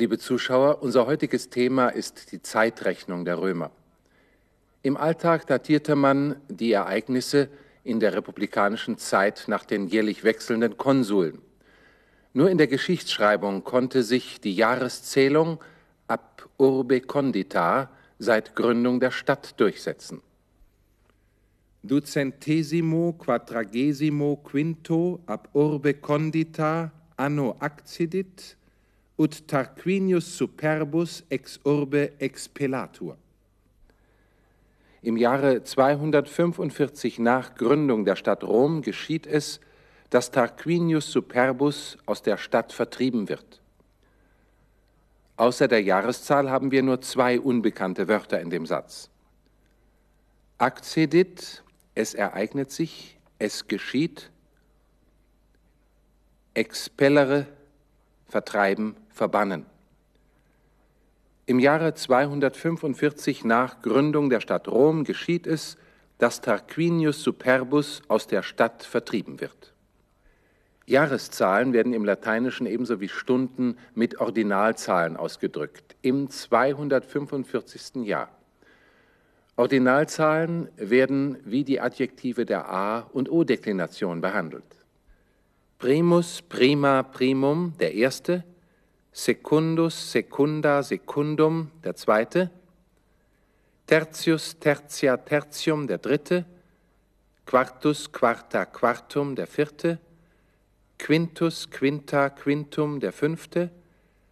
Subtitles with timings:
[0.00, 3.70] Liebe Zuschauer, unser heutiges Thema ist die Zeitrechnung der Römer.
[4.80, 7.50] Im Alltag datierte man die Ereignisse
[7.84, 11.42] in der republikanischen Zeit nach den jährlich wechselnden Konsuln.
[12.32, 15.62] Nur in der Geschichtsschreibung konnte sich die Jahreszählung
[16.08, 20.22] ab Urbe Condita seit Gründung der Stadt durchsetzen.
[21.82, 28.56] Ducentesimo quadragesimo quinto ab Urbe Condita anno accedit
[29.20, 33.18] ut Tarquinius superbus ex urbe expelatur.
[35.02, 39.60] Im Jahre 245 nach Gründung der Stadt Rom geschieht es,
[40.08, 43.60] dass Tarquinius Superbus aus der Stadt vertrieben wird.
[45.36, 49.10] Außer der Jahreszahl haben wir nur zwei unbekannte Wörter in dem Satz.
[50.56, 51.62] Accedit,
[51.94, 54.30] es ereignet sich, es geschieht.
[56.54, 57.46] Expellere,
[58.30, 59.66] vertreiben, verbannen.
[61.44, 65.76] Im Jahre 245 nach Gründung der Stadt Rom geschieht es,
[66.16, 69.74] dass Tarquinius Superbus aus der Stadt vertrieben wird.
[70.86, 78.06] Jahreszahlen werden im Lateinischen ebenso wie Stunden mit Ordinalzahlen ausgedrückt, im 245.
[78.06, 78.30] Jahr.
[79.54, 84.64] Ordinalzahlen werden wie die Adjektive der A- und O-Deklination behandelt.
[85.78, 88.44] Primus, prima, primum, der erste,
[89.12, 92.50] secundus, secunda, secundum, der zweite,
[93.86, 96.44] tertius, tertia, tertium, der dritte,
[97.44, 99.98] quartus, quarta, quartum, der vierte,
[100.98, 103.70] quintus, quinta, quintum, der fünfte,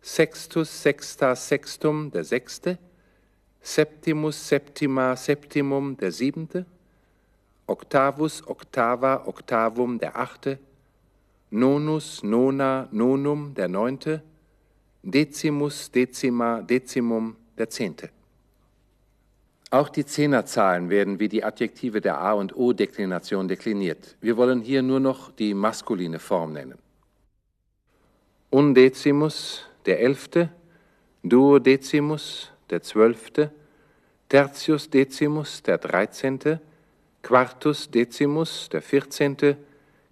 [0.00, 2.78] sextus, sexta, sextum, der sechste,
[3.60, 6.64] septimus, septima, septimum, der siebente,
[7.66, 10.58] octavus, octava, octavum, der achte,
[11.50, 14.22] nonus, nona, nonum, der neunte,
[15.02, 18.10] decimus, decima, decimum, der zehnte.
[19.70, 24.16] Auch die Zehnerzahlen werden wie die Adjektive der A- und O-Deklination dekliniert.
[24.20, 26.78] Wir wollen hier nur noch die maskuline Form nennen.
[28.50, 30.50] Undecimus, der elfte,
[31.22, 33.52] duodecimus, der zwölfte,
[34.28, 36.60] tertius decimus, der dreizehnte,
[37.22, 39.56] quartus decimus, der vierzehnte,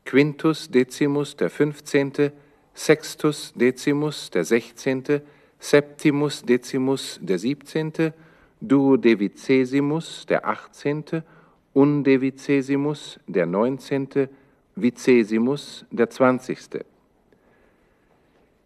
[0.05, 2.33] quintus decimus, der fünfzehnte,
[2.79, 5.23] sextus decimus, der sechzehnte,
[5.59, 8.15] septimus decimus, der siebzehnte,
[8.61, 11.25] duodevicesimus, der achtzehnte,
[11.73, 14.29] undevicesimus, der neunzehnte,
[14.77, 16.85] vicesimus, der zwanzigste.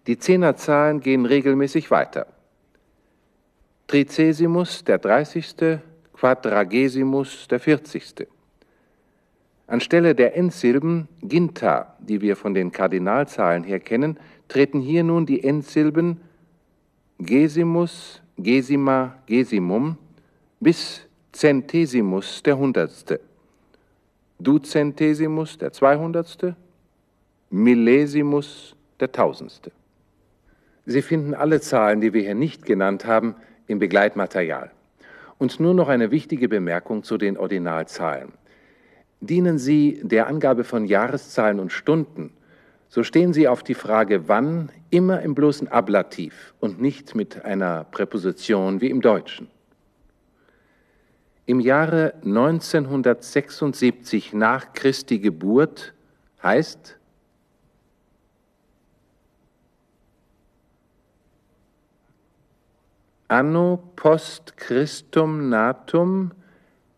[0.06, 2.26] Die Zehnerzahlen gehen regelmäßig weiter.
[3.86, 5.80] Tricesimus, der dreißigste,
[6.12, 8.28] Quadragesimus, der vierzigste.
[9.72, 14.18] Anstelle der Endsilben ginta, die wir von den Kardinalzahlen her kennen,
[14.48, 16.20] treten hier nun die Endsilben
[17.18, 19.96] gesimus, gesima, gesimum
[20.60, 23.20] bis centesimus, der Hundertste,
[24.38, 26.54] ducentesimus, der Zweihundertste,
[27.48, 29.72] millesimus, der Tausendste.
[30.84, 33.36] Sie finden alle Zahlen, die wir hier nicht genannt haben,
[33.68, 34.70] im Begleitmaterial.
[35.38, 38.34] Und nur noch eine wichtige Bemerkung zu den Ordinalzahlen.
[39.22, 42.32] Dienen Sie der Angabe von Jahreszahlen und Stunden,
[42.88, 47.84] so stehen Sie auf die Frage wann immer im bloßen Ablativ und nicht mit einer
[47.84, 49.46] Präposition wie im Deutschen.
[51.46, 55.94] Im Jahre 1976 nach Christi Geburt
[56.42, 56.98] heißt
[63.28, 66.32] Anno post Christum natum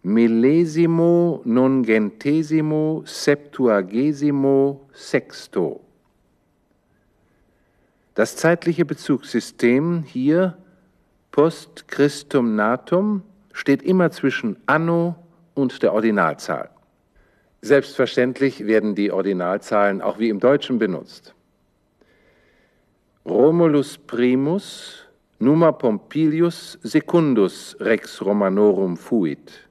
[0.05, 5.81] millesimo nongentesimo septuagesimo sexto.
[8.15, 10.57] Das zeitliche Bezugssystem hier
[11.33, 13.23] post Christum natum
[13.53, 15.17] steht immer zwischen anno
[15.55, 16.71] und der Ordinalzahl.
[17.63, 21.35] Selbstverständlich werden die Ordinalzahlen auch wie im Deutschen benutzt.
[23.25, 25.07] Romulus primus
[25.39, 29.65] numa Pompilius secundus rex Romanorum fuit.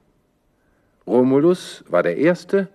[1.05, 2.69] Romulus war der erste,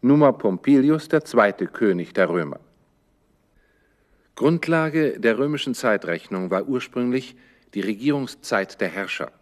[0.00, 2.60] Numa Pompilius der zweite König der Römer.
[4.34, 7.36] Grundlage der römischen Zeitrechnung war ursprünglich
[7.74, 9.32] die Regierungszeit der Herrscher.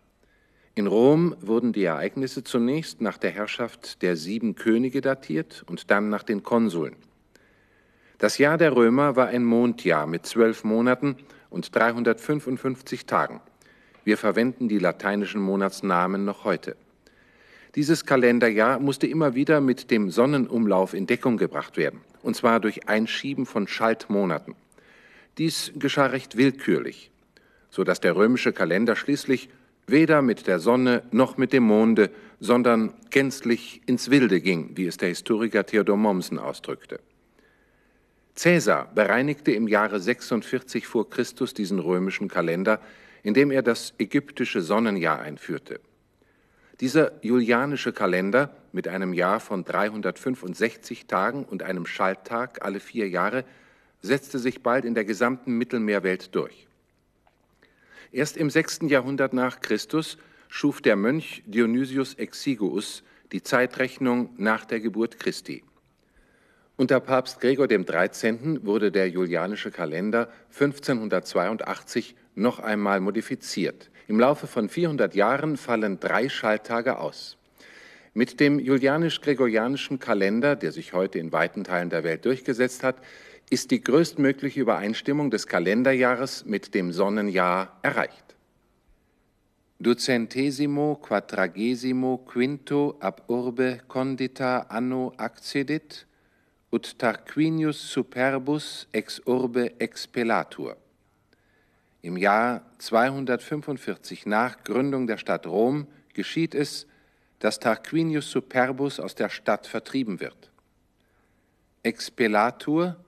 [0.75, 6.09] In Rom wurden die Ereignisse zunächst nach der Herrschaft der sieben Könige datiert und dann
[6.09, 6.97] nach den Konsuln.
[8.19, 11.17] Das Jahr der Römer war ein Mondjahr mit zwölf Monaten
[11.51, 13.41] und 355 Tagen.
[14.03, 16.77] Wir verwenden die lateinischen Monatsnamen noch heute.
[17.75, 22.89] Dieses Kalenderjahr musste immer wieder mit dem Sonnenumlauf in Deckung gebracht werden, und zwar durch
[22.89, 24.55] Einschieben von Schaltmonaten.
[25.39, 27.11] Dies geschah recht willkürlich.
[27.71, 29.49] so dass der römische Kalender schließlich
[29.89, 34.97] weder mit der Sonne noch mit dem Monde, sondern gänzlich ins Wilde ging, wie es
[34.97, 37.01] der Historiker Theodor Mommsen ausdrückte.
[38.37, 42.81] Caesar bereinigte im Jahre 46 vor Christus diesen römischen Kalender,
[43.25, 45.81] indem er das ägyptische Sonnenjahr einführte.
[46.81, 53.45] Dieser julianische Kalender mit einem Jahr von 365 Tagen und einem Schalttag alle vier Jahre
[54.03, 56.67] setzte sich bald in der gesamten Mittelmeerwelt durch.
[58.11, 60.19] Erst im sechsten Jahrhundert nach Christus
[60.49, 65.65] schuf der Mönch Dionysius Exiguus die Zeitrechnung nach der Geburt Christi.
[66.77, 68.65] Unter Papst Gregor XIII.
[68.65, 73.91] wurde der julianische Kalender 1582 noch einmal modifiziert.
[74.07, 77.39] Im Laufe von 400 Jahren fallen drei Schalttage aus.
[78.13, 82.97] Mit dem julianisch-gregorianischen Kalender, der sich heute in weiten Teilen der Welt durchgesetzt hat,
[83.51, 88.37] ist die größtmögliche Übereinstimmung des Kalenderjahres mit dem Sonnenjahr erreicht.
[89.81, 96.07] Ducentesimo quadragesimo quinto ab urbe condita anno accedit,
[96.71, 100.77] ut Tarquinius superbus ex urbe expelatur.
[102.05, 106.87] Im Jahr 245 nach Gründung der Stadt Rom geschieht es,
[107.39, 110.53] dass Tarquinius Superbus aus der Stadt vertrieben wird.
[111.83, 113.03] Expelatur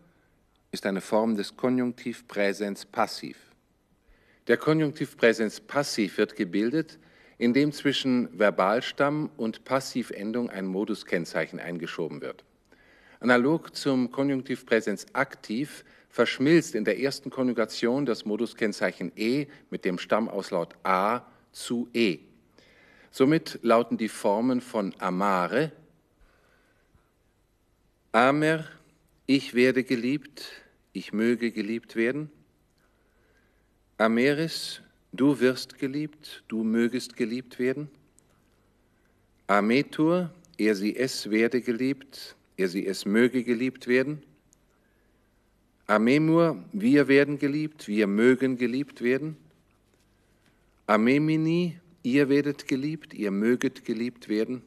[0.73, 3.37] ist eine Form des Konjunktiv Präsens passiv.
[4.47, 6.99] Der Konjunktiv Präsens passiv wird gebildet,
[7.37, 12.47] indem zwischen Verbalstamm und Passivendung ein Moduskennzeichen eingeschoben wird.
[13.21, 15.85] Analog zum Konjunktiv Präsens aktiv
[16.17, 21.21] verschmilzt in der ersten Konjugation das Moduskennzeichen e mit dem Stammauslaut a
[21.53, 22.21] zu e.
[23.11, 25.73] Somit lauten die Formen von amare,
[28.13, 28.65] amer,
[29.27, 30.53] ich werde geliebt,
[30.95, 32.31] ich möge geliebt werden.
[33.99, 34.81] Ameris,
[35.13, 37.91] du wirst geliebt, du mögest geliebt werden.
[39.49, 44.23] Ametur, er sie es werde geliebt, er sie es möge geliebt werden.
[45.87, 49.37] Amemur, wir werden geliebt, wir mögen geliebt werden.
[50.87, 54.63] Amemini, ihr werdet geliebt, ihr möget geliebt werden.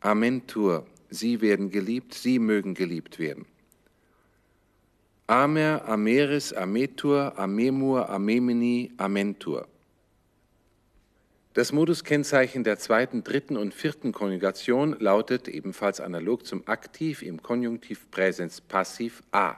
[0.00, 3.46] Amentur, sie werden geliebt, sie mögen geliebt werden.
[5.26, 9.66] Amer, Ameris, Ametur, Amemur, Amemini, Amentur.
[11.58, 18.12] Das Moduskennzeichen der zweiten, dritten und vierten Konjugation lautet ebenfalls analog zum Aktiv im Konjunktiv
[18.12, 19.56] Präsens passiv a.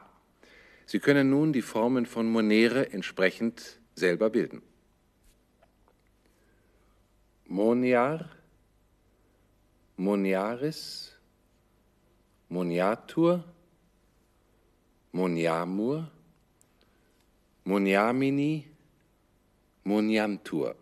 [0.86, 4.62] Sie können nun die Formen von Monere entsprechend selber bilden.
[7.44, 8.30] Moniar,
[9.98, 11.12] Moniaris,
[12.48, 13.44] Moniatur,
[15.12, 16.10] Moniamur,
[17.64, 18.66] Moniamini,
[19.84, 20.74] Moniantur.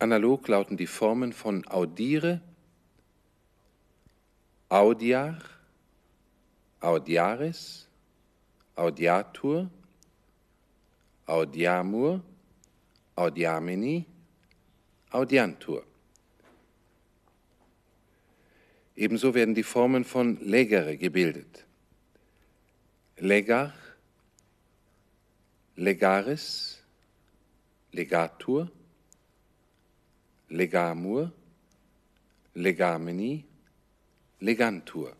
[0.00, 2.40] Analog lauten die Formen von audire,
[4.70, 5.38] audiar,
[6.80, 7.86] audiaris,
[8.76, 9.68] audiatur,
[11.26, 12.22] audiamur,
[13.14, 14.06] audiamini,
[15.10, 15.84] audiantur.
[18.96, 21.66] Ebenso werden die Formen von legere gebildet.
[23.18, 23.74] Legar,
[25.76, 26.82] legaris,
[27.92, 28.70] legatur,
[30.50, 31.32] legamur,
[32.52, 33.46] legamini,
[34.40, 35.16] legantur.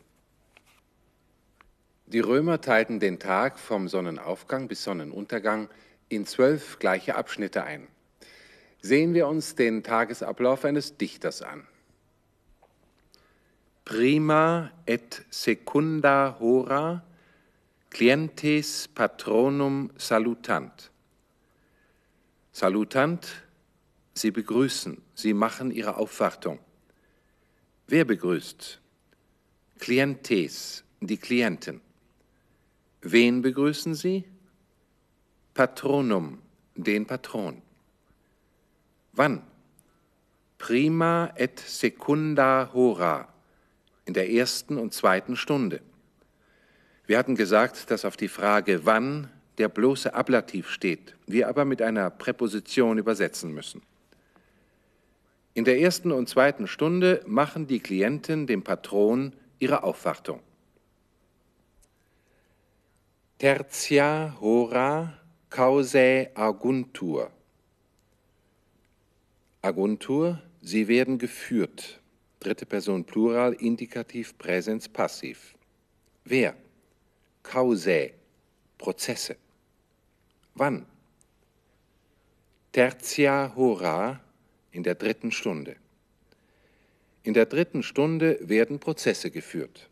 [2.06, 5.70] Die Römer teilten den Tag vom Sonnenaufgang bis Sonnenuntergang
[6.10, 7.86] in zwölf gleiche Abschnitte ein.
[8.82, 11.66] Sehen wir uns den Tagesablauf eines Dichters an
[13.90, 17.02] prima et secunda hora
[17.90, 20.92] clientes patronum salutant.
[22.52, 23.42] Salutant,
[24.14, 26.58] Sie begrüßen, Sie machen Ihre Aufwartung.
[27.86, 28.80] Wer begrüßt?
[29.78, 31.80] Clientes, die Klienten.
[33.00, 34.24] Wen begrüßen Sie?
[35.54, 36.38] Patronum,
[36.74, 37.62] den Patron.
[39.12, 39.42] Wann?
[40.58, 43.26] Prima et secunda hora,
[44.04, 45.80] in der ersten und zweiten Stunde.
[47.06, 51.82] Wir hatten gesagt, dass auf die Frage wann der bloße Ablativ steht, wir aber mit
[51.82, 53.82] einer Präposition übersetzen müssen.
[55.54, 60.40] In der ersten und zweiten Stunde machen die Klienten dem Patron ihre Aufwartung.
[63.38, 65.14] Tertia hora
[65.48, 67.30] causae aguntur.
[69.62, 72.00] Aguntur, sie werden geführt
[72.40, 75.54] dritte Person Plural, Indikativ, Präsens, Passiv.
[76.24, 76.56] Wer?
[77.42, 78.14] Causae,
[78.78, 79.36] Prozesse.
[80.54, 80.86] Wann?
[82.72, 84.20] Tertia hora
[84.72, 85.76] in der dritten Stunde.
[87.22, 89.88] In der dritten Stunde werden Prozesse geführt.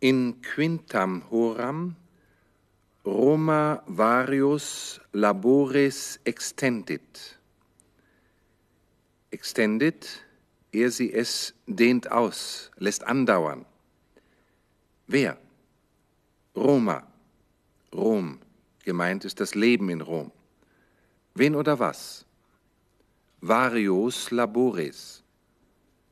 [0.00, 1.96] In quintam horam
[3.04, 7.38] Roma varius labores extendit.
[9.30, 10.24] Extendit,
[10.72, 13.66] er sie es dehnt aus, lässt andauern.
[15.06, 15.36] Wer?
[16.56, 17.06] Roma.
[17.92, 18.38] Rom.
[18.84, 20.30] Gemeint ist das Leben in Rom.
[21.34, 22.24] Wen oder was?
[23.46, 25.22] Varios labores.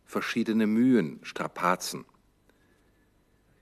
[0.05, 2.05] Verschiedene Mühen, Strapazen.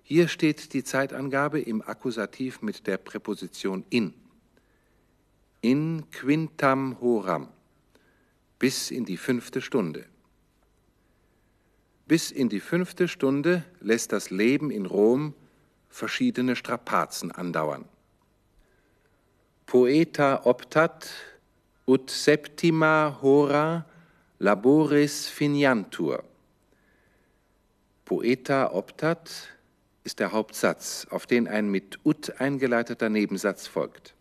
[0.03, 4.12] Hier steht die Zeitangabe im Akkusativ mit der Präposition in.
[5.61, 7.47] In quintam horam.
[8.59, 10.05] Bis in die fünfte Stunde.
[12.09, 15.33] Bis in die fünfte Stunde lässt das Leben in Rom
[15.89, 17.85] verschiedene Strapazen andauern.
[19.67, 21.09] Poeta optat
[21.90, 23.85] ut septima hora
[24.38, 26.23] laboris finiantur.
[28.04, 29.49] Poeta optat
[30.04, 34.14] ist der Hauptsatz, auf den ein mit ut eingeleiteter Nebensatz folgt.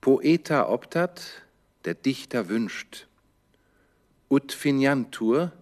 [0.00, 1.42] Poeta optat,
[1.84, 3.06] der Dichter wünscht.
[4.30, 5.52] Ut finiantur,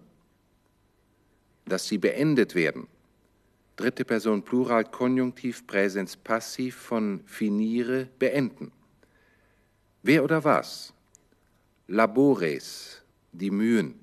[1.65, 2.87] dass sie beendet werden.
[3.75, 8.71] Dritte Person Plural Konjunktiv Präsens Passiv von finire beenden.
[10.03, 10.93] Wer oder was?
[11.87, 13.95] Labores, die Mühen.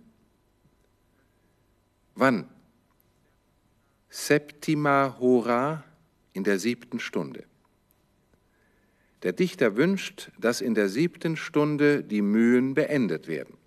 [2.14, 2.49] Wann?
[4.09, 5.85] Septima hora
[6.33, 7.45] in der siebten Stunde.
[9.23, 13.59] Der Dichter wünscht, dass in der siebten Stunde die Mühen beendet werden.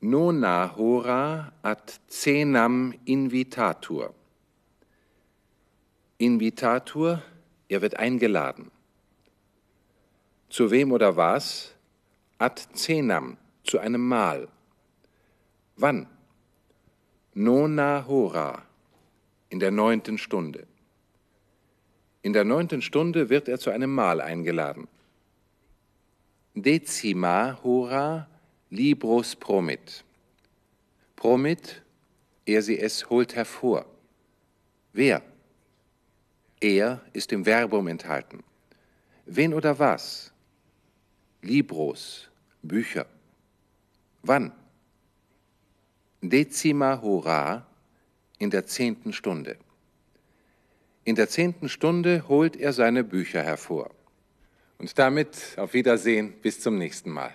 [0.00, 4.12] Nona hora ad cenam invitatur.
[6.18, 7.22] Invitatur,
[7.68, 8.73] er wird eingeladen.
[10.48, 11.74] Zu wem oder was?
[12.38, 14.48] Ad cenam, zu einem Mahl.
[15.76, 16.06] Wann?
[17.34, 18.62] Nona hora,
[19.48, 20.66] in der neunten Stunde.
[22.22, 24.88] In der neunten Stunde wird er zu einem Mahl eingeladen.
[26.54, 28.28] Decima hora
[28.70, 30.04] libros promit.
[31.16, 31.82] Promit,
[32.46, 33.86] er sie es holt hervor.
[34.92, 35.22] Wer?
[36.60, 38.44] Er ist im Verbum enthalten.
[39.26, 40.32] Wen oder was?
[41.44, 42.28] Libros,
[42.62, 43.06] Bücher.
[44.22, 44.52] Wann?
[46.22, 47.66] Decima hora
[48.38, 49.56] in der zehnten Stunde.
[51.04, 53.90] In der zehnten Stunde holt er seine Bücher hervor.
[54.78, 57.34] Und damit auf Wiedersehen bis zum nächsten Mal.